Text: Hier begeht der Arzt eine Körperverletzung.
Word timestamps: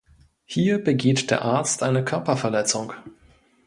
Hier 0.45 0.83
begeht 0.83 1.29
der 1.29 1.43
Arzt 1.43 1.83
eine 1.83 2.03
Körperverletzung. 2.03 2.91